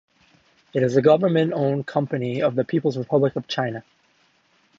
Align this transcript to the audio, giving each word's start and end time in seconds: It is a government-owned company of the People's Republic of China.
It 0.73 0.81
is 0.81 0.97
a 0.97 1.01
government-owned 1.03 1.85
company 1.85 2.41
of 2.41 2.55
the 2.55 2.63
People's 2.65 2.97
Republic 2.97 3.35
of 3.35 3.47
China. 3.47 3.83